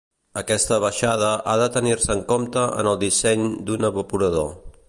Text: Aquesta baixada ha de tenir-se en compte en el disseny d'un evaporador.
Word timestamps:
Aquesta 0.41 0.79
baixada 0.83 1.27
ha 1.51 1.59
de 1.63 1.69
tenir-se 1.77 2.11
en 2.15 2.25
compte 2.33 2.67
en 2.81 2.93
el 2.93 3.01
disseny 3.07 3.49
d'un 3.69 3.91
evaporador. 3.93 4.55